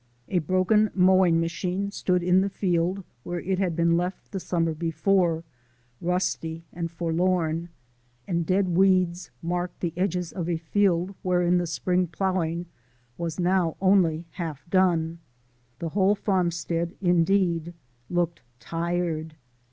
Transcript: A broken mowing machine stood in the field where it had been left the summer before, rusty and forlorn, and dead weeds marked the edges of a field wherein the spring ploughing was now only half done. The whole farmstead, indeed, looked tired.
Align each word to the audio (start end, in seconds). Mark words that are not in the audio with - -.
A 0.29 0.39
broken 0.39 0.89
mowing 0.95 1.39
machine 1.39 1.91
stood 1.91 2.23
in 2.23 2.41
the 2.41 2.49
field 2.49 3.03
where 3.21 3.39
it 3.39 3.59
had 3.59 3.75
been 3.75 3.97
left 3.97 4.31
the 4.31 4.39
summer 4.39 4.73
before, 4.73 5.43
rusty 6.01 6.63
and 6.73 6.89
forlorn, 6.89 7.69
and 8.27 8.43
dead 8.43 8.69
weeds 8.69 9.29
marked 9.43 9.79
the 9.79 9.93
edges 9.95 10.31
of 10.31 10.49
a 10.49 10.57
field 10.57 11.13
wherein 11.21 11.59
the 11.59 11.67
spring 11.67 12.07
ploughing 12.07 12.65
was 13.15 13.39
now 13.39 13.77
only 13.79 14.25
half 14.31 14.67
done. 14.71 15.19
The 15.77 15.89
whole 15.89 16.15
farmstead, 16.15 16.95
indeed, 16.99 17.75
looked 18.09 18.41
tired. 18.59 19.35